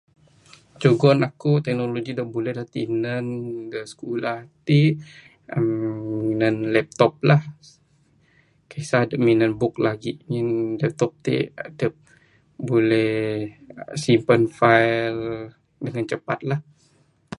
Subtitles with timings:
[0.81, 3.25] Jugon aku teknologi da buleh dog tinan
[3.71, 4.79] da skulah ti
[5.57, 7.41] uhh minan laptop lah.
[8.71, 10.47] Kisah dep minan book lagi ngin
[10.81, 11.35] laptop to
[11.79, 11.93] dep
[12.67, 13.21] buleh
[14.03, 15.21] simpan file
[15.83, 16.59] dangan capat lah.